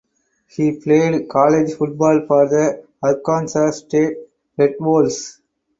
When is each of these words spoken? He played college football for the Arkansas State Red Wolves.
He 0.49 0.79
played 0.79 1.29
college 1.29 1.75
football 1.75 2.23
for 2.27 2.49
the 2.49 2.83
Arkansas 3.03 3.69
State 3.69 4.17
Red 4.57 4.73
Wolves. 4.79 5.39